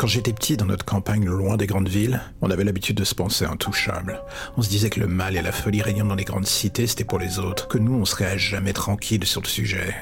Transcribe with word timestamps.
Quand 0.00 0.06
j'étais 0.06 0.32
petit 0.32 0.56
dans 0.56 0.64
notre 0.64 0.86
campagne 0.86 1.26
loin 1.26 1.58
des 1.58 1.66
grandes 1.66 1.90
villes, 1.90 2.22
on 2.40 2.50
avait 2.50 2.64
l'habitude 2.64 2.96
de 2.96 3.04
se 3.04 3.14
penser 3.14 3.44
intouchable. 3.44 4.22
On 4.56 4.62
se 4.62 4.70
disait 4.70 4.88
que 4.88 4.98
le 4.98 5.06
mal 5.06 5.36
et 5.36 5.42
la 5.42 5.52
folie 5.52 5.82
régnant 5.82 6.06
dans 6.06 6.14
les 6.14 6.24
grandes 6.24 6.46
cités, 6.46 6.86
c'était 6.86 7.04
pour 7.04 7.18
les 7.18 7.38
autres, 7.38 7.68
que 7.68 7.76
nous, 7.76 7.92
on 7.92 8.06
serait 8.06 8.24
à 8.24 8.38
jamais 8.38 8.72
tranquille 8.72 9.26
sur 9.26 9.42
le 9.42 9.46
sujet. 9.46 9.94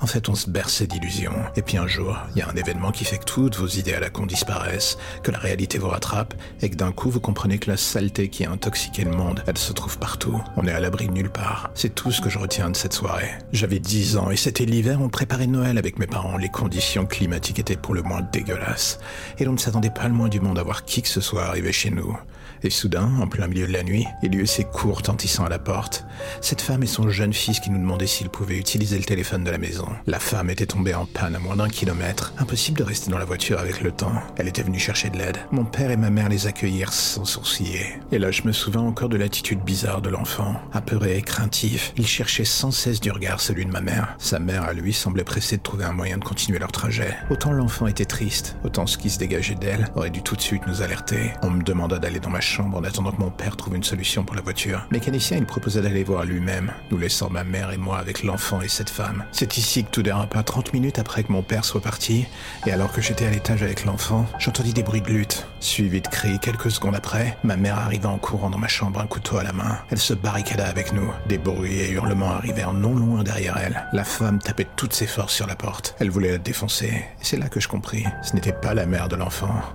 En 0.00 0.08
fait, 0.08 0.28
on 0.28 0.34
se 0.34 0.50
berçait 0.50 0.88
d'illusions. 0.88 1.36
Et 1.54 1.62
puis 1.62 1.76
un 1.76 1.86
jour, 1.86 2.18
il 2.34 2.40
y 2.40 2.42
a 2.42 2.48
un 2.48 2.56
événement 2.56 2.90
qui 2.90 3.04
fait 3.04 3.18
que 3.18 3.26
toutes 3.26 3.54
vos 3.56 3.68
idées 3.68 3.94
à 3.94 4.00
la 4.00 4.10
con 4.10 4.26
disparaissent, 4.26 4.98
que 5.22 5.30
la 5.30 5.38
réalité 5.38 5.78
vous 5.78 5.86
rattrape, 5.86 6.34
et 6.60 6.68
que 6.68 6.74
d'un 6.74 6.90
coup, 6.90 7.08
vous 7.08 7.20
comprenez 7.20 7.58
que 7.58 7.70
la 7.70 7.76
saleté 7.76 8.30
qui 8.30 8.44
a 8.44 8.50
intoxiqué 8.50 9.04
le 9.04 9.12
monde, 9.12 9.44
elle 9.46 9.56
se 9.56 9.72
trouve 9.72 9.98
partout. 9.98 10.42
On 10.56 10.66
est 10.66 10.72
à 10.72 10.80
l'abri 10.80 11.06
de 11.06 11.12
nulle 11.12 11.30
part. 11.30 11.70
C'est 11.74 11.94
tout 11.94 12.10
ce 12.10 12.20
que 12.20 12.28
je 12.28 12.40
retiens 12.40 12.70
de 12.70 12.76
cette 12.76 12.92
soirée. 12.92 13.30
J'avais 13.52 13.78
10 13.78 14.16
ans 14.16 14.32
et 14.32 14.36
c'était 14.36 14.64
l'hiver, 14.64 15.00
on 15.00 15.10
préparait 15.10 15.46
Noël 15.46 15.78
avec 15.78 16.00
mes 16.00 16.08
parents. 16.08 16.38
Les 16.38 16.48
conditions 16.48 17.06
climatiques 17.06 17.60
étaient 17.60 17.76
pour 17.76 17.94
le 17.94 18.02
moins 18.02 18.22
dégueulasses. 18.32 18.98
L'on 19.44 19.52
ne 19.52 19.58
s'attendait 19.58 19.90
pas 19.90 20.08
le 20.08 20.14
moins 20.14 20.28
du 20.28 20.40
monde 20.40 20.58
à 20.58 20.62
voir 20.62 20.84
qui 20.84 21.02
que 21.02 21.08
ce 21.08 21.20
soit 21.20 21.44
arriver 21.44 21.72
chez 21.72 21.90
nous. 21.90 22.16
Et 22.64 22.70
soudain, 22.70 23.10
en 23.20 23.26
plein 23.26 23.46
milieu 23.46 23.66
de 23.66 23.72
la 23.72 23.82
nuit, 23.82 24.06
il 24.22 24.34
y 24.34 24.38
eut 24.38 24.46
ses 24.46 24.64
cours 24.64 25.02
tentissant 25.02 25.44
à 25.44 25.50
la 25.50 25.58
porte. 25.58 26.06
Cette 26.40 26.62
femme 26.62 26.82
et 26.82 26.86
son 26.86 27.10
jeune 27.10 27.34
fils 27.34 27.60
qui 27.60 27.68
nous 27.68 27.78
demandaient 27.78 28.06
s'ils 28.06 28.30
pouvaient 28.30 28.56
utiliser 28.56 28.96
le 28.96 29.04
téléphone 29.04 29.44
de 29.44 29.50
la 29.50 29.58
maison. 29.58 29.86
La 30.06 30.18
femme 30.18 30.48
était 30.48 30.64
tombée 30.64 30.94
en 30.94 31.04
panne 31.04 31.36
à 31.36 31.38
moins 31.38 31.56
d'un 31.56 31.68
kilomètre. 31.68 32.32
Impossible 32.38 32.78
de 32.78 32.84
rester 32.84 33.10
dans 33.10 33.18
la 33.18 33.26
voiture 33.26 33.58
avec 33.58 33.82
le 33.82 33.92
temps. 33.92 34.14
Elle 34.36 34.48
était 34.48 34.62
venue 34.62 34.78
chercher 34.78 35.10
de 35.10 35.18
l'aide. 35.18 35.36
Mon 35.52 35.66
père 35.66 35.90
et 35.90 35.98
ma 35.98 36.08
mère 36.08 36.30
les 36.30 36.46
accueillirent 36.46 36.94
sans 36.94 37.26
sourciller. 37.26 37.84
Et 38.12 38.18
là, 38.18 38.30
je 38.30 38.44
me 38.44 38.52
souviens 38.52 38.80
encore 38.80 39.10
de 39.10 39.18
l'attitude 39.18 39.60
bizarre 39.60 40.00
de 40.00 40.08
l'enfant. 40.08 40.54
Apeuré 40.72 41.18
et 41.18 41.22
craintif, 41.22 41.92
il 41.98 42.06
cherchait 42.06 42.46
sans 42.46 42.70
cesse 42.70 42.98
du 42.98 43.10
regard 43.10 43.40
celui 43.42 43.66
de 43.66 43.72
ma 43.72 43.82
mère. 43.82 44.16
Sa 44.18 44.38
mère, 44.38 44.64
à 44.64 44.72
lui, 44.72 44.94
semblait 44.94 45.22
pressée 45.22 45.58
de 45.58 45.62
trouver 45.62 45.84
un 45.84 45.92
moyen 45.92 46.16
de 46.16 46.24
continuer 46.24 46.58
leur 46.58 46.72
trajet. 46.72 47.14
Autant 47.28 47.52
l'enfant 47.52 47.86
était 47.86 48.06
triste, 48.06 48.56
autant 48.64 48.86
ce 48.86 48.96
qui 48.96 49.10
se 49.10 49.18
dégageait 49.18 49.33
d'elle 49.34 49.88
aurait 49.96 50.10
dû 50.10 50.22
tout 50.22 50.36
de 50.36 50.40
suite 50.40 50.66
nous 50.66 50.82
alerter. 50.82 51.32
On 51.42 51.50
me 51.50 51.62
demanda 51.62 51.98
d'aller 51.98 52.20
dans 52.20 52.30
ma 52.30 52.40
chambre 52.40 52.78
en 52.78 52.84
attendant 52.84 53.10
que 53.10 53.20
mon 53.20 53.30
père 53.30 53.56
trouve 53.56 53.74
une 53.74 53.82
solution 53.82 54.24
pour 54.24 54.36
la 54.36 54.42
voiture. 54.42 54.86
Mécanicien, 54.90 55.36
il 55.36 55.44
proposa 55.44 55.80
d'aller 55.80 56.04
voir 56.04 56.24
lui-même, 56.24 56.72
nous 56.90 56.98
laissant 56.98 57.30
ma 57.30 57.42
mère 57.42 57.72
et 57.72 57.76
moi 57.76 57.98
avec 57.98 58.22
l'enfant 58.22 58.60
et 58.60 58.68
cette 58.68 58.90
femme. 58.90 59.24
C'est 59.32 59.56
ici 59.56 59.84
que 59.84 59.90
tout 59.90 60.02
dérapa 60.02 60.42
30 60.42 60.72
minutes 60.72 60.98
après 60.98 61.24
que 61.24 61.32
mon 61.32 61.42
père 61.42 61.64
soit 61.64 61.80
parti, 61.80 62.26
et 62.66 62.70
alors 62.70 62.92
que 62.92 63.00
j'étais 63.00 63.26
à 63.26 63.30
l'étage 63.30 63.62
avec 63.62 63.84
l'enfant, 63.84 64.26
j'entendis 64.38 64.72
des 64.72 64.82
bruits 64.82 65.02
de 65.02 65.08
lutte, 65.08 65.46
suivis 65.58 66.00
de 66.00 66.08
cris. 66.08 66.38
Quelques 66.38 66.70
secondes 66.70 66.94
après, 66.94 67.36
ma 67.42 67.56
mère 67.56 67.78
arriva 67.78 68.08
en 68.08 68.18
courant 68.18 68.50
dans 68.50 68.58
ma 68.58 68.68
chambre, 68.68 69.00
un 69.00 69.06
couteau 69.06 69.38
à 69.38 69.42
la 69.42 69.52
main. 69.52 69.78
Elle 69.90 69.98
se 69.98 70.14
barricada 70.14 70.66
avec 70.68 70.92
nous. 70.92 71.10
Des 71.28 71.38
bruits 71.38 71.80
et 71.80 71.90
hurlements 71.90 72.30
arrivèrent 72.30 72.72
non 72.72 72.94
loin 72.94 73.24
derrière 73.24 73.56
elle. 73.58 73.84
La 73.92 74.04
femme 74.04 74.38
tapait 74.38 74.68
toutes 74.76 74.92
ses 74.92 75.06
forces 75.06 75.34
sur 75.34 75.46
la 75.46 75.56
porte. 75.56 75.96
Elle 75.98 76.10
voulait 76.10 76.32
la 76.32 76.38
défoncer. 76.38 77.04
C'est 77.20 77.36
là 77.36 77.48
que 77.48 77.60
je 77.60 77.68
compris. 77.68 78.04
Ce 78.22 78.34
n'était 78.34 78.52
pas 78.52 78.74
la 78.74 78.86
mère 78.86 79.08
de 79.08 79.16
l'enfant. 79.16 79.23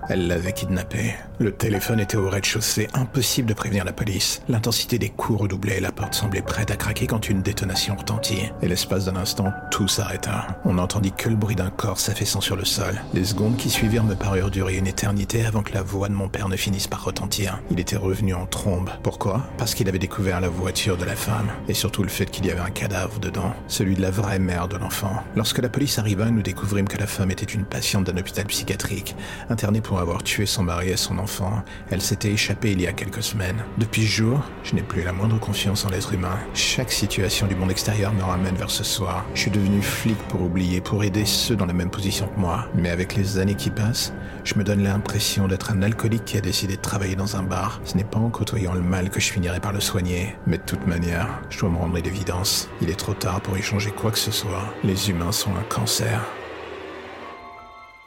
Elle 0.08 0.26
l'avait 0.26 0.52
kidnappé. 0.52 1.14
Le 1.38 1.52
téléphone 1.52 2.00
était 2.00 2.16
au 2.16 2.28
rez-de-chaussée 2.28 2.88
impossible 2.94 3.48
de 3.48 3.54
prévenir 3.54 3.84
la 3.84 3.92
police. 3.92 4.42
L'intensité 4.48 4.98
des 4.98 5.08
coups 5.08 5.40
redoublait 5.40 5.80
la 5.80 5.92
porte 5.92 6.14
semblait 6.14 6.42
prête 6.42 6.70
à 6.70 6.76
craquer 6.76 7.06
quand 7.06 7.28
une 7.28 7.42
détonation 7.42 7.96
retentit. 7.96 8.50
Et 8.62 8.68
l'espace 8.68 9.06
d'un 9.06 9.16
instant, 9.16 9.52
tout 9.70 9.88
s'arrêta. 9.88 10.46
On 10.64 10.74
n'entendit 10.74 11.12
que 11.12 11.28
le 11.28 11.36
bruit 11.36 11.56
d'un 11.56 11.70
corps 11.70 11.98
s'affaissant 11.98 12.40
sur 12.40 12.56
le 12.56 12.64
sol. 12.64 13.00
Les 13.14 13.24
secondes 13.24 13.56
qui 13.56 13.70
suivirent 13.70 14.04
me 14.04 14.14
parurent 14.14 14.50
durer 14.50 14.76
une 14.76 14.86
éternité 14.86 15.44
avant 15.44 15.62
que 15.62 15.72
la 15.72 15.82
voix 15.82 16.08
de 16.08 16.14
mon 16.14 16.28
père 16.28 16.48
ne 16.48 16.56
finisse 16.56 16.88
par 16.88 17.04
retentir. 17.04 17.60
Il 17.70 17.80
était 17.80 17.96
revenu 17.96 18.34
en 18.34 18.46
trombe. 18.46 18.90
Pourquoi? 19.02 19.46
Parce 19.58 19.74
qu'il 19.74 19.88
avait 19.88 19.98
découvert 19.98 20.40
la 20.40 20.48
voiture 20.48 20.96
de 20.96 21.04
la 21.04 21.16
femme. 21.16 21.48
Et 21.68 21.74
surtout 21.74 22.02
le 22.02 22.08
fait 22.08 22.26
qu'il 22.26 22.46
y 22.46 22.50
avait 22.50 22.60
un 22.60 22.70
cadavre 22.70 23.18
dedans. 23.18 23.54
Celui 23.68 23.94
de 23.94 24.02
la 24.02 24.10
vraie 24.10 24.38
mère 24.38 24.68
de 24.68 24.76
l'enfant. 24.76 25.22
Lorsque 25.36 25.58
la 25.58 25.68
police 25.68 25.98
arriva, 25.98 26.30
nous 26.30 26.42
découvrîmes 26.42 26.88
que 26.88 26.98
la 26.98 27.06
femme 27.06 27.30
était 27.30 27.44
une 27.44 27.64
patiente 27.64 28.04
d'un 28.04 28.18
hôpital 28.18 28.46
psychiatrique. 28.46 29.14
Internée 29.48 29.80
pour 29.80 29.98
avoir 29.98 30.22
tué 30.22 30.46
son 30.46 30.62
mari 30.62 30.90
et 30.90 30.96
son 30.96 31.18
enfant, 31.18 31.62
elle 31.90 32.02
s'était 32.02 32.30
échappée 32.30 32.72
il 32.72 32.80
y 32.80 32.86
a 32.86 32.92
quelques 32.92 33.22
semaines. 33.22 33.64
Depuis 33.78 34.02
ce 34.02 34.08
jour, 34.08 34.40
je 34.64 34.74
n'ai 34.74 34.82
plus 34.82 35.02
la 35.02 35.12
moindre 35.12 35.38
confiance 35.38 35.84
en 35.84 35.88
l'être 35.88 36.12
humain. 36.12 36.38
Chaque 36.54 36.92
situation 36.92 37.46
du 37.46 37.54
monde 37.54 37.70
extérieur 37.70 38.12
me 38.12 38.22
ramène 38.22 38.54
vers 38.54 38.70
ce 38.70 38.84
soir. 38.84 39.24
Je 39.34 39.40
suis 39.40 39.50
devenu 39.50 39.82
flic 39.82 40.18
pour 40.28 40.42
oublier, 40.42 40.80
pour 40.80 41.02
aider 41.04 41.24
ceux 41.24 41.56
dans 41.56 41.66
la 41.66 41.72
même 41.72 41.90
position 41.90 42.26
que 42.26 42.38
moi. 42.38 42.66
Mais 42.74 42.90
avec 42.90 43.14
les 43.14 43.38
années 43.38 43.54
qui 43.54 43.70
passent, 43.70 44.12
je 44.44 44.54
me 44.54 44.64
donne 44.64 44.82
l'impression 44.82 45.48
d'être 45.48 45.70
un 45.72 45.82
alcoolique 45.82 46.24
qui 46.24 46.36
a 46.36 46.40
décidé 46.40 46.76
de 46.76 46.82
travailler 46.82 47.16
dans 47.16 47.36
un 47.36 47.42
bar. 47.42 47.80
Ce 47.84 47.96
n'est 47.96 48.04
pas 48.04 48.18
en 48.18 48.30
côtoyant 48.30 48.74
le 48.74 48.80
mal 48.80 49.10
que 49.10 49.20
je 49.20 49.32
finirai 49.32 49.60
par 49.60 49.72
le 49.72 49.80
soigner. 49.80 50.36
Mais 50.46 50.58
de 50.58 50.62
toute 50.62 50.86
manière, 50.86 51.40
je 51.50 51.60
dois 51.60 51.70
me 51.70 51.76
rendre 51.76 51.94
l'évidence. 51.94 52.68
Il 52.80 52.90
est 52.90 52.98
trop 52.98 53.14
tard 53.14 53.40
pour 53.40 53.56
y 53.56 53.62
changer 53.62 53.90
quoi 53.90 54.10
que 54.10 54.18
ce 54.18 54.30
soit. 54.30 54.64
Les 54.84 55.10
humains 55.10 55.32
sont 55.32 55.50
un 55.50 55.62
cancer. 55.68 56.20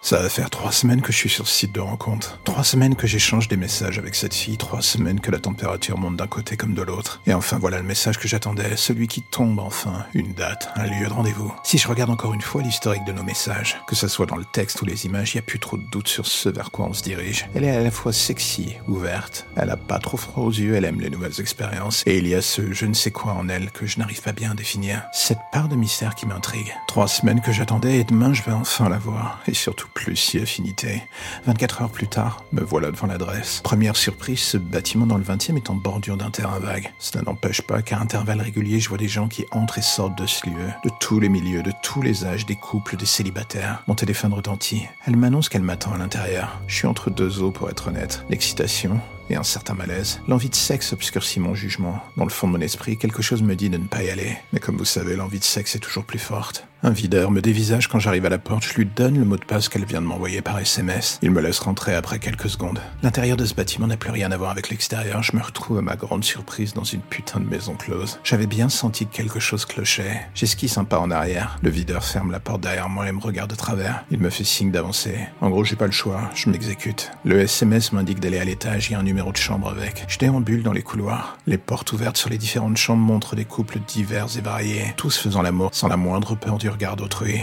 Ça 0.03 0.19
va 0.19 0.27
faire 0.27 0.49
trois 0.49 0.73
semaines 0.73 1.01
que 1.01 1.13
je 1.13 1.17
suis 1.17 1.29
sur 1.29 1.47
ce 1.47 1.53
site 1.59 1.71
de 1.71 1.79
rencontre. 1.79 2.37
Trois 2.43 2.65
semaines 2.65 2.93
que 2.93 3.07
j'échange 3.07 3.47
des 3.47 3.55
messages 3.55 3.97
avec 3.97 4.15
cette 4.15 4.33
fille. 4.33 4.57
Trois 4.57 4.81
semaines 4.81 5.21
que 5.21 5.31
la 5.31 5.39
température 5.39 5.97
monte 5.97 6.17
d'un 6.17 6.27
côté 6.27 6.57
comme 6.57 6.73
de 6.73 6.81
l'autre. 6.81 7.21
Et 7.25 7.33
enfin 7.33 7.57
voilà 7.57 7.77
le 7.77 7.85
message 7.85 8.17
que 8.17 8.27
j'attendais. 8.27 8.75
Celui 8.75 9.07
qui 9.07 9.21
tombe 9.21 9.59
enfin. 9.59 10.05
Une 10.13 10.33
date, 10.33 10.69
un 10.75 10.87
lieu 10.87 11.07
de 11.07 11.13
rendez-vous. 11.13 11.55
Si 11.63 11.77
je 11.77 11.87
regarde 11.87 12.09
encore 12.09 12.33
une 12.33 12.41
fois 12.41 12.61
l'historique 12.61 13.05
de 13.05 13.13
nos 13.13 13.23
messages, 13.23 13.77
que 13.87 13.95
ce 13.95 14.09
soit 14.09 14.25
dans 14.25 14.35
le 14.35 14.43
texte 14.43 14.81
ou 14.81 14.85
les 14.85 15.05
images, 15.05 15.33
il 15.33 15.37
n'y 15.37 15.39
a 15.39 15.43
plus 15.43 15.59
trop 15.59 15.77
de 15.77 15.85
doute 15.89 16.09
sur 16.09 16.25
ce 16.27 16.49
vers 16.49 16.69
quoi 16.69 16.87
on 16.87 16.93
se 16.93 17.01
dirige. 17.01 17.47
Elle 17.55 17.63
est 17.63 17.71
à 17.71 17.81
la 17.81 17.89
fois 17.89 18.11
sexy, 18.11 18.75
ouverte. 18.89 19.47
Elle 19.55 19.69
a 19.69 19.77
pas 19.77 19.99
trop 19.99 20.17
froid 20.17 20.43
aux 20.43 20.51
yeux, 20.51 20.75
elle 20.75 20.83
aime 20.83 20.99
les 20.99 21.09
nouvelles 21.09 21.39
expériences. 21.39 22.03
Et 22.05 22.17
il 22.17 22.27
y 22.27 22.35
a 22.35 22.41
ce 22.41 22.73
je 22.73 22.85
ne 22.85 22.93
sais 22.93 23.11
quoi 23.11 23.31
en 23.31 23.47
elle 23.47 23.71
que 23.71 23.85
je 23.85 23.99
n'arrive 23.99 24.21
pas 24.21 24.33
bien 24.33 24.51
à 24.51 24.53
définir. 24.53 25.03
Cette 25.13 25.39
part 25.53 25.69
de 25.69 25.77
mystère 25.77 26.13
qui 26.15 26.25
m'intrigue. 26.25 26.73
Trois 26.89 27.07
semaines 27.07 27.39
que 27.39 27.53
j'attendais 27.53 27.99
et 27.99 28.03
demain 28.03 28.33
je 28.33 28.43
vais 28.43 28.51
enfin 28.51 28.89
la 28.89 28.97
voir. 28.97 29.39
Et 29.47 29.53
surtout 29.53 29.87
plus 29.93 30.15
si 30.15 30.39
affinité. 30.39 31.03
24 31.45 31.81
heures 31.81 31.89
plus 31.89 32.07
tard, 32.07 32.43
me 32.51 32.61
voilà 32.61 32.91
devant 32.91 33.07
l'adresse. 33.07 33.61
Première 33.63 33.95
surprise, 33.95 34.39
ce 34.39 34.57
bâtiment 34.57 35.05
dans 35.05 35.17
le 35.17 35.23
20e 35.23 35.57
est 35.57 35.69
en 35.69 35.75
bordure 35.75 36.17
d'un 36.17 36.31
terrain 36.31 36.59
vague. 36.59 36.91
Cela 36.99 37.23
n'empêche 37.23 37.61
pas 37.61 37.81
qu'à 37.81 37.99
intervalles 37.99 38.41
réguliers, 38.41 38.79
je 38.79 38.89
vois 38.89 38.97
des 38.97 39.07
gens 39.07 39.27
qui 39.27 39.45
entrent 39.51 39.77
et 39.77 39.81
sortent 39.81 40.17
de 40.17 40.25
ce 40.25 40.47
lieu. 40.47 40.69
De 40.83 40.89
tous 40.99 41.19
les 41.19 41.29
milieux, 41.29 41.63
de 41.63 41.73
tous 41.81 42.01
les 42.01 42.25
âges, 42.25 42.45
des 42.45 42.55
couples, 42.55 42.97
des 42.97 43.05
célibataires. 43.05 43.83
Mon 43.87 43.95
téléphone 43.95 44.33
retentit. 44.33 44.83
Elle 45.05 45.15
m'annonce 45.15 45.49
qu'elle 45.49 45.61
m'attend 45.61 45.93
à 45.93 45.97
l'intérieur. 45.97 46.61
Je 46.67 46.75
suis 46.75 46.87
entre 46.87 47.09
deux 47.09 47.41
eaux 47.41 47.51
pour 47.51 47.69
être 47.69 47.87
honnête. 47.87 48.23
L'excitation, 48.29 48.99
et 49.29 49.35
un 49.35 49.43
certain 49.43 49.73
malaise. 49.73 50.21
L'envie 50.27 50.49
de 50.49 50.55
sexe 50.55 50.93
obscurcit 50.93 51.39
mon 51.39 51.55
jugement. 51.55 51.99
Dans 52.17 52.25
le 52.25 52.29
fond 52.29 52.47
de 52.47 52.53
mon 52.53 52.61
esprit, 52.61 52.97
quelque 52.97 53.21
chose 53.21 53.41
me 53.41 53.55
dit 53.55 53.69
de 53.69 53.77
ne 53.77 53.87
pas 53.87 54.03
y 54.03 54.09
aller. 54.09 54.37
Mais 54.51 54.59
comme 54.59 54.77
vous 54.77 54.85
savez, 54.85 55.15
l'envie 55.15 55.39
de 55.39 55.43
sexe 55.43 55.75
est 55.75 55.79
toujours 55.79 56.05
plus 56.05 56.19
forte. 56.19 56.67
Un 56.85 56.91
videur 56.91 57.31
me 57.31 57.41
dévisage 57.41 57.87
quand 57.87 57.99
j'arrive 57.99 58.25
à 58.25 58.29
la 58.29 58.37
porte, 58.37 58.65
je 58.65 58.73
lui 58.73 58.85
donne 58.85 59.17
le 59.17 59.23
mot 59.23 59.37
de 59.37 59.45
passe 59.45 59.69
qu'elle 59.69 59.85
vient 59.85 60.01
de 60.01 60.05
m'envoyer 60.05 60.41
par 60.41 60.59
SMS. 60.59 61.17
Il 61.21 61.31
me 61.31 61.39
laisse 61.39 61.59
rentrer 61.59 61.95
après 61.95 62.19
quelques 62.19 62.49
secondes. 62.49 62.81
L'intérieur 63.03 63.37
de 63.37 63.45
ce 63.45 63.53
bâtiment 63.53 63.87
n'a 63.87 63.95
plus 63.95 64.11
rien 64.11 64.33
à 64.33 64.37
voir 64.37 64.51
avec 64.51 64.69
l'extérieur, 64.69 65.23
je 65.23 65.33
me 65.33 65.41
retrouve 65.41 65.77
à 65.77 65.81
ma 65.81 65.95
grande 65.95 66.25
surprise 66.25 66.73
dans 66.73 66.83
une 66.83 66.99
putain 66.99 67.39
de 67.39 67.45
maison 67.45 67.75
close. 67.75 68.19
J'avais 68.25 68.47
bien 68.47 68.67
senti 68.67 69.07
que 69.07 69.15
quelque 69.15 69.39
chose 69.39 69.63
clochait. 69.63 70.27
J'esquisse 70.35 70.77
un 70.77 70.83
pas 70.83 70.99
en 70.99 71.09
arrière. 71.09 71.57
Le 71.61 71.69
videur 71.69 72.03
ferme 72.03 72.31
la 72.31 72.41
porte 72.41 72.59
derrière 72.59 72.89
moi 72.89 73.07
et 73.07 73.13
me 73.13 73.21
regarde 73.21 73.51
de 73.51 73.55
travers. 73.55 74.03
Il 74.11 74.19
me 74.19 74.29
fait 74.29 74.43
signe 74.43 74.71
d'avancer. 74.71 75.19
En 75.39 75.49
gros, 75.49 75.63
j'ai 75.63 75.77
pas 75.77 75.85
le 75.85 75.93
choix, 75.93 76.31
je 76.35 76.49
m'exécute. 76.49 77.11
Le 77.23 77.39
SMS 77.39 77.93
m'indique 77.93 78.19
d'aller 78.19 78.39
à 78.39 78.43
l'étage, 78.43 78.89
il 78.89 78.91
y 78.91 78.95
a 78.95 78.99
un 78.99 79.03
numéro 79.03 79.31
de 79.31 79.37
chambre 79.37 79.69
avec. 79.69 80.03
Je 80.09 80.17
déambule 80.17 80.63
dans 80.63 80.73
les 80.73 80.83
couloirs. 80.83 81.37
Les 81.47 81.57
portes 81.57 81.93
ouvertes 81.93 82.17
sur 82.17 82.29
les 82.29 82.37
différentes 82.37 82.75
chambres 82.75 83.03
montrent 83.03 83.37
des 83.37 83.45
couples 83.45 83.79
divers 83.87 84.27
et 84.37 84.41
variés, 84.41 84.93
tous 84.97 85.17
faisant 85.17 85.41
l'amour 85.41 85.69
sans 85.71 85.87
la 85.87 85.95
moindre 85.95 86.35
peur 86.35 86.57
du 86.57 86.72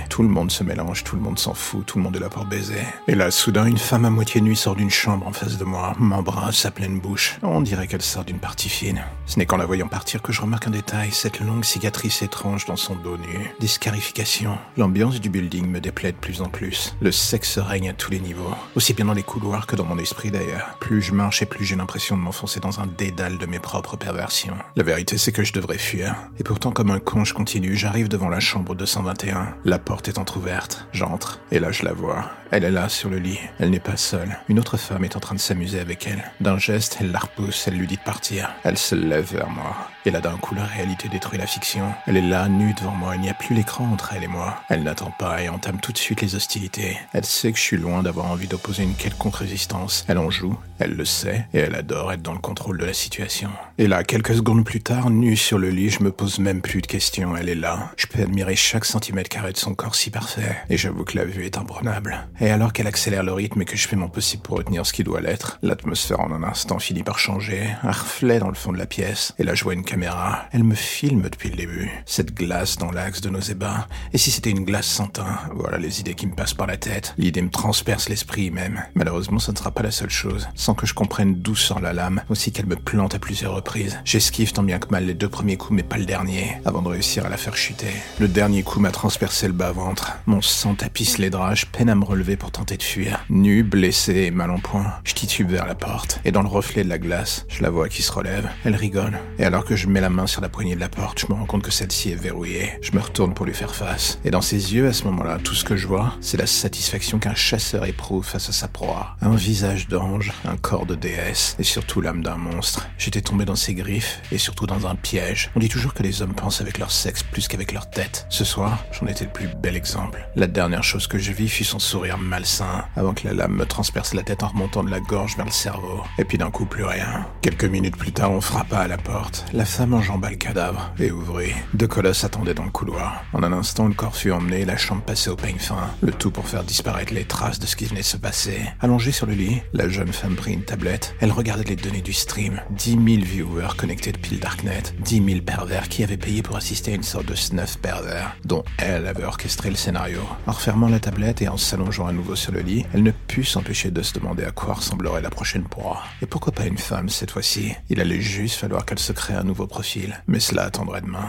Tout 0.08 0.22
le 0.22 0.28
monde 0.28 0.50
se 0.50 0.64
mélange, 0.64 1.04
tout 1.04 1.16
le 1.16 1.22
monde 1.22 1.38
s'en 1.38 1.54
fout, 1.54 1.86
tout 1.86 1.98
le 1.98 2.04
monde 2.04 2.16
est 2.16 2.20
là 2.20 2.28
pour 2.28 2.44
baiser. 2.44 2.80
Et 3.08 3.14
là, 3.14 3.30
soudain, 3.30 3.66
une 3.66 3.78
femme 3.78 4.04
à 4.04 4.10
moitié 4.10 4.40
nue 4.40 4.56
sort 4.56 4.76
d'une 4.76 4.90
chambre 4.90 5.26
en 5.26 5.32
face 5.32 5.56
de 5.56 5.64
moi, 5.64 5.94
m'embrasse 5.98 6.66
à 6.66 6.70
pleine 6.70 7.00
bouche. 7.00 7.38
On 7.42 7.60
dirait 7.60 7.86
qu'elle 7.86 8.02
sort 8.02 8.24
d'une 8.24 8.38
partie 8.38 8.68
fine. 8.68 9.02
Ce 9.30 9.38
n'est 9.38 9.46
qu'en 9.46 9.58
la 9.58 9.64
voyant 9.64 9.86
partir 9.86 10.22
que 10.22 10.32
je 10.32 10.40
remarque 10.40 10.66
un 10.66 10.72
détail, 10.72 11.12
cette 11.12 11.38
longue 11.38 11.64
cicatrice 11.64 12.22
étrange 12.22 12.64
dans 12.64 12.74
son 12.74 12.96
dos 12.96 13.16
nu. 13.16 13.54
Des 13.60 13.68
scarifications. 13.68 14.58
L'ambiance 14.76 15.20
du 15.20 15.28
building 15.28 15.68
me 15.68 15.80
déplaît 15.80 16.10
de 16.10 16.16
plus 16.16 16.42
en 16.42 16.48
plus. 16.48 16.96
Le 17.00 17.12
sexe 17.12 17.56
règne 17.58 17.90
à 17.90 17.92
tous 17.92 18.10
les 18.10 18.18
niveaux, 18.18 18.52
aussi 18.74 18.92
bien 18.92 19.04
dans 19.04 19.12
les 19.12 19.22
couloirs 19.22 19.68
que 19.68 19.76
dans 19.76 19.84
mon 19.84 19.98
esprit 19.98 20.32
d'ailleurs. 20.32 20.76
Plus 20.80 21.00
je 21.00 21.14
marche 21.14 21.42
et 21.42 21.46
plus 21.46 21.64
j'ai 21.64 21.76
l'impression 21.76 22.16
de 22.16 22.22
m'enfoncer 22.22 22.58
dans 22.58 22.80
un 22.80 22.88
dédale 22.88 23.38
de 23.38 23.46
mes 23.46 23.60
propres 23.60 23.96
perversions. 23.96 24.56
La 24.74 24.82
vérité, 24.82 25.16
c'est 25.16 25.30
que 25.30 25.44
je 25.44 25.52
devrais 25.52 25.78
fuir. 25.78 26.16
Et 26.40 26.42
pourtant, 26.42 26.72
comme 26.72 26.90
un 26.90 26.98
con, 26.98 27.24
je 27.24 27.32
continue. 27.32 27.76
J'arrive 27.76 28.08
devant 28.08 28.30
la 28.30 28.40
chambre 28.40 28.74
221. 28.74 29.54
La 29.64 29.78
porte 29.78 30.08
est 30.08 30.18
entr'ouverte. 30.18 30.88
J'entre. 30.92 31.40
Et 31.52 31.60
là, 31.60 31.70
je 31.70 31.84
la 31.84 31.92
vois. 31.92 32.28
Elle 32.50 32.64
est 32.64 32.70
là, 32.72 32.88
sur 32.88 33.08
le 33.08 33.18
lit. 33.18 33.38
Elle 33.60 33.70
n'est 33.70 33.78
pas 33.78 33.96
seule. 33.96 34.40
Une 34.48 34.58
autre 34.58 34.76
femme 34.76 35.04
est 35.04 35.14
en 35.14 35.20
train 35.20 35.36
de 35.36 35.40
s'amuser 35.40 35.78
avec 35.78 36.08
elle. 36.08 36.32
D'un 36.40 36.58
geste, 36.58 36.98
elle 37.00 37.12
la 37.12 37.20
repousse. 37.20 37.68
Elle 37.68 37.74
lui 37.74 37.86
dit 37.86 37.96
de 37.96 38.02
partir. 38.02 38.50
Elle 38.64 38.76
se 38.76 38.96
lève 38.96 39.19
vers 39.22 39.48
moi. 39.48 39.76
Et 40.06 40.10
là 40.10 40.20
d'un 40.20 40.36
coup, 40.36 40.54
la 40.54 40.64
réalité 40.64 41.08
détruit 41.08 41.38
la 41.38 41.46
fiction. 41.46 41.92
Elle 42.06 42.16
est 42.16 42.22
là, 42.22 42.48
nue 42.48 42.74
devant 42.74 42.92
moi, 42.92 43.16
il 43.16 43.20
n'y 43.20 43.28
a 43.28 43.34
plus 43.34 43.54
l'écran 43.54 43.86
entre 43.92 44.12
elle 44.14 44.24
et 44.24 44.28
moi. 44.28 44.56
Elle 44.68 44.82
n'attend 44.82 45.12
pas 45.18 45.42
et 45.42 45.48
entame 45.48 45.80
tout 45.80 45.92
de 45.92 45.98
suite 45.98 46.22
les 46.22 46.34
hostilités. 46.34 46.96
Elle 47.12 47.24
sait 47.24 47.52
que 47.52 47.58
je 47.58 47.62
suis 47.62 47.76
loin 47.76 48.02
d'avoir 48.02 48.26
envie 48.26 48.48
d'opposer 48.48 48.82
une 48.82 48.94
quelconque 48.94 49.36
résistance. 49.36 50.04
Elle 50.08 50.18
en 50.18 50.30
joue, 50.30 50.56
elle 50.78 50.94
le 50.94 51.04
sait, 51.04 51.46
et 51.52 51.58
elle 51.58 51.74
adore 51.74 52.12
être 52.12 52.22
dans 52.22 52.32
le 52.32 52.38
contrôle 52.38 52.78
de 52.78 52.84
la 52.84 52.94
situation. 52.94 53.50
Et 53.78 53.86
là, 53.86 54.04
quelques 54.04 54.36
secondes 54.36 54.64
plus 54.64 54.80
tard, 54.80 55.10
nue 55.10 55.36
sur 55.36 55.58
le 55.58 55.70
lit, 55.70 55.90
je 55.90 56.02
me 56.02 56.12
pose 56.12 56.38
même 56.38 56.62
plus 56.62 56.80
de 56.80 56.86
questions. 56.86 57.36
Elle 57.36 57.48
est 57.48 57.54
là. 57.54 57.90
Je 57.96 58.06
peux 58.06 58.22
admirer 58.22 58.56
chaque 58.56 58.84
centimètre 58.84 59.28
carré 59.28 59.52
de 59.52 59.58
son 59.58 59.74
corps 59.74 59.94
si 59.94 60.10
parfait. 60.10 60.56
Et 60.70 60.76
j'avoue 60.76 61.04
que 61.04 61.16
la 61.16 61.24
vue 61.24 61.44
est 61.44 61.58
imprenable. 61.58 62.26
Et 62.40 62.50
alors 62.50 62.72
qu'elle 62.72 62.86
accélère 62.86 63.22
le 63.22 63.32
rythme 63.32 63.62
et 63.62 63.64
que 63.64 63.76
je 63.76 63.88
fais 63.88 63.96
mon 63.96 64.08
possible 64.08 64.42
pour 64.42 64.56
retenir 64.56 64.86
ce 64.86 64.92
qui 64.92 65.04
doit 65.04 65.20
l'être, 65.20 65.58
l'atmosphère 65.62 66.20
en 66.20 66.32
un 66.32 66.42
instant 66.42 66.78
finit 66.78 67.02
par 67.02 67.18
changer. 67.18 67.68
Un 67.82 67.92
reflet 67.92 68.38
dans 68.38 68.48
le 68.48 68.54
fond 68.54 68.72
de 68.72 68.78
la 68.78 68.86
pièce. 68.86 69.09
Et 69.38 69.44
là, 69.44 69.54
je 69.54 69.64
vois 69.64 69.74
une 69.74 69.84
caméra. 69.84 70.46
Elle 70.52 70.64
me 70.64 70.74
filme 70.74 71.22
depuis 71.22 71.50
le 71.50 71.56
début. 71.56 71.90
Cette 72.06 72.34
glace 72.34 72.76
dans 72.76 72.90
l'axe 72.90 73.20
de 73.20 73.30
nos 73.30 73.40
ébats. 73.40 73.88
Et 74.12 74.18
si 74.18 74.30
c'était 74.30 74.50
une 74.50 74.64
glace 74.64 74.86
sans 74.86 75.06
teint? 75.06 75.38
Voilà 75.54 75.78
les 75.78 76.00
idées 76.00 76.14
qui 76.14 76.26
me 76.26 76.34
passent 76.34 76.54
par 76.54 76.66
la 76.66 76.76
tête. 76.76 77.14
L'idée 77.18 77.42
me 77.42 77.50
transperce 77.50 78.08
l'esprit 78.08 78.50
même. 78.50 78.82
Malheureusement, 78.94 79.38
ça 79.38 79.52
ne 79.52 79.56
sera 79.56 79.70
pas 79.70 79.82
la 79.82 79.90
seule 79.90 80.10
chose. 80.10 80.48
Sans 80.54 80.74
que 80.74 80.86
je 80.86 80.94
comprenne 80.94 81.34
d'où 81.36 81.56
sort 81.56 81.80
la 81.80 81.92
lame, 81.92 82.22
aussi 82.28 82.52
qu'elle 82.52 82.66
me 82.66 82.76
plante 82.76 83.14
à 83.14 83.18
plusieurs 83.18 83.54
reprises. 83.54 83.98
J'esquive 84.04 84.52
tant 84.52 84.62
bien 84.62 84.78
que 84.78 84.90
mal 84.90 85.06
les 85.06 85.14
deux 85.14 85.28
premiers 85.28 85.56
coups, 85.56 85.76
mais 85.76 85.82
pas 85.82 85.98
le 85.98 86.04
dernier, 86.04 86.60
avant 86.64 86.82
de 86.82 86.88
réussir 86.88 87.26
à 87.26 87.28
la 87.28 87.36
faire 87.36 87.56
chuter. 87.56 87.92
Le 88.18 88.28
dernier 88.28 88.62
coup 88.62 88.80
m'a 88.80 88.90
transpercé 88.90 89.46
le 89.46 89.52
bas-ventre. 89.52 90.12
Mon 90.26 90.40
sang 90.42 90.74
tapisse 90.74 91.18
les 91.18 91.30
draps, 91.30 91.60
je 91.60 91.66
peine 91.66 91.88
à 91.88 91.94
me 91.94 92.04
relever 92.04 92.36
pour 92.36 92.50
tenter 92.50 92.76
de 92.76 92.82
fuir. 92.82 93.24
Nu, 93.28 93.62
blessé 93.62 94.14
et 94.14 94.30
mal 94.30 94.50
en 94.50 94.58
point, 94.58 94.92
je 95.04 95.14
titube 95.14 95.50
vers 95.50 95.66
la 95.66 95.74
porte. 95.74 96.20
Et 96.24 96.32
dans 96.32 96.42
le 96.42 96.48
reflet 96.48 96.84
de 96.84 96.88
la 96.88 96.98
glace, 96.98 97.46
je 97.48 97.62
la 97.62 97.70
vois 97.70 97.88
qui 97.88 98.02
se 98.02 98.12
relève. 98.12 98.48
Elle 98.64 98.76
rigole. 98.76 98.99
Et 99.38 99.44
alors 99.44 99.64
que 99.64 99.76
je 99.76 99.86
mets 99.86 100.00
la 100.00 100.10
main 100.10 100.26
sur 100.26 100.40
la 100.40 100.48
poignée 100.48 100.74
de 100.74 100.80
la 100.80 100.88
porte, 100.88 101.20
je 101.20 101.26
me 101.28 101.34
rends 101.34 101.46
compte 101.46 101.62
que 101.62 101.70
celle-ci 101.70 102.10
est 102.10 102.14
verrouillée. 102.14 102.72
Je 102.82 102.92
me 102.92 103.00
retourne 103.00 103.34
pour 103.34 103.46
lui 103.46 103.54
faire 103.54 103.74
face. 103.74 104.18
Et 104.24 104.30
dans 104.30 104.42
ses 104.42 104.74
yeux, 104.74 104.88
à 104.88 104.92
ce 104.92 105.04
moment-là, 105.04 105.38
tout 105.42 105.54
ce 105.54 105.64
que 105.64 105.76
je 105.76 105.86
vois, 105.86 106.14
c'est 106.20 106.36
la 106.36 106.46
satisfaction 106.46 107.18
qu'un 107.18 107.34
chasseur 107.34 107.84
éprouve 107.84 108.24
face 108.24 108.48
à 108.48 108.52
sa 108.52 108.68
proie. 108.68 109.16
Un 109.20 109.34
visage 109.34 109.88
d'ange, 109.88 110.32
un 110.44 110.56
corps 110.56 110.86
de 110.86 110.94
déesse, 110.94 111.56
et 111.58 111.62
surtout 111.62 112.00
l'âme 112.00 112.22
d'un 112.22 112.36
monstre. 112.36 112.88
J'étais 112.98 113.20
tombé 113.20 113.44
dans 113.44 113.56
ses 113.56 113.74
griffes, 113.74 114.20
et 114.32 114.38
surtout 114.38 114.66
dans 114.66 114.86
un 114.86 114.94
piège. 114.94 115.50
On 115.56 115.60
dit 115.60 115.68
toujours 115.68 115.94
que 115.94 116.02
les 116.02 116.22
hommes 116.22 116.34
pensent 116.34 116.60
avec 116.60 116.78
leur 116.78 116.90
sexe 116.90 117.22
plus 117.22 117.48
qu'avec 117.48 117.72
leur 117.72 117.88
tête. 117.90 118.26
Ce 118.28 118.44
soir, 118.44 118.84
j'en 118.92 119.06
étais 119.06 119.24
le 119.24 119.30
plus 119.30 119.48
bel 119.62 119.76
exemple. 119.76 120.28
La 120.36 120.46
dernière 120.46 120.84
chose 120.84 121.06
que 121.06 121.18
je 121.18 121.32
vis 121.32 121.48
fut 121.48 121.64
son 121.64 121.78
sourire 121.78 122.18
malsain, 122.18 122.84
avant 122.96 123.14
que 123.14 123.26
la 123.26 123.34
lame 123.34 123.52
me 123.52 123.66
transperce 123.66 124.14
la 124.14 124.22
tête 124.22 124.42
en 124.42 124.48
remontant 124.48 124.84
de 124.84 124.90
la 124.90 125.00
gorge 125.00 125.36
vers 125.36 125.46
le 125.46 125.50
cerveau. 125.50 126.02
Et 126.18 126.24
puis 126.24 126.38
d'un 126.38 126.50
coup, 126.50 126.66
plus 126.66 126.84
rien. 126.84 127.26
Quelques 127.42 127.64
minutes 127.64 127.96
plus 127.96 128.12
tard, 128.12 128.32
on 128.32 128.40
frappa 128.40 128.79
à 128.80 128.88
la 128.88 128.98
porte. 128.98 129.44
La 129.52 129.64
femme 129.64 129.94
enjamba 129.94 130.30
le 130.30 130.36
cadavre 130.36 130.92
et 130.98 131.10
ouvrit. 131.10 131.52
Deux 131.74 131.86
colosses 131.86 132.24
attendaient 132.24 132.54
dans 132.54 132.64
le 132.64 132.70
couloir. 132.70 133.24
En 133.32 133.42
un 133.42 133.52
instant, 133.52 133.88
le 133.88 133.94
corps 133.94 134.16
fut 134.16 134.30
emmené, 134.30 134.64
la 134.64 134.76
chambre 134.76 135.02
passée 135.02 135.30
au 135.30 135.36
peigne 135.36 135.58
fin. 135.58 135.90
Le 136.00 136.12
tout 136.12 136.30
pour 136.30 136.48
faire 136.48 136.64
disparaître 136.64 137.12
les 137.12 137.24
traces 137.24 137.58
de 137.58 137.66
ce 137.66 137.76
qui 137.76 137.84
venait 137.84 138.00
de 138.00 138.06
se 138.06 138.16
passer. 138.16 138.60
Allongée 138.80 139.12
sur 139.12 139.26
le 139.26 139.34
lit, 139.34 139.60
la 139.72 139.88
jeune 139.88 140.12
femme 140.12 140.34
prit 140.34 140.54
une 140.54 140.64
tablette. 140.64 141.14
Elle 141.20 141.32
regardait 141.32 141.64
les 141.64 141.76
données 141.76 142.00
du 142.00 142.12
stream. 142.12 142.60
10 142.70 142.90
000 142.92 143.04
viewers 143.22 143.76
connectés 143.76 144.12
depuis 144.12 144.36
le 144.36 144.40
Darknet. 144.40 144.82
10 145.00 145.24
000 145.24 145.40
pervers 145.42 145.88
qui 145.88 146.02
avaient 146.02 146.16
payé 146.16 146.42
pour 146.42 146.56
assister 146.56 146.92
à 146.92 146.94
une 146.94 147.02
sorte 147.02 147.26
de 147.26 147.34
snuff 147.34 147.78
pervers, 147.78 148.36
dont 148.44 148.64
elle 148.78 149.06
avait 149.06 149.24
orchestré 149.24 149.70
le 149.70 149.76
scénario. 149.76 150.20
En 150.46 150.52
refermant 150.52 150.88
la 150.88 151.00
tablette 151.00 151.42
et 151.42 151.48
en 151.48 151.56
s'allongeant 151.56 152.06
à 152.06 152.12
nouveau 152.12 152.36
sur 152.36 152.52
le 152.52 152.60
lit, 152.60 152.86
elle 152.94 153.02
ne 153.02 153.10
put 153.10 153.44
s'empêcher 153.44 153.90
de 153.90 154.02
se 154.02 154.14
demander 154.14 154.44
à 154.44 154.50
quoi 154.50 154.74
ressemblerait 154.74 155.22
la 155.22 155.30
prochaine 155.30 155.64
proie. 155.64 156.02
Et 156.22 156.26
pourquoi 156.26 156.52
pas 156.52 156.66
une 156.66 156.78
femme 156.78 157.08
cette 157.08 157.32
fois-ci? 157.32 157.72
Il 157.88 158.00
allait 158.00 158.20
juste 158.20 158.56
falloir 158.70 158.86
qu'elle 158.86 159.00
se 159.00 159.12
crée 159.12 159.34
un 159.34 159.42
nouveau 159.42 159.66
profil. 159.66 160.22
Mais 160.28 160.38
cela 160.38 160.62
attendrait 160.62 161.00
demain. 161.00 161.28